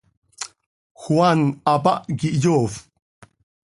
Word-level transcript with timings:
Juan 1.01 1.39
hapáh 1.65 2.01
quih 2.17 2.35
yoofp. 2.41 2.75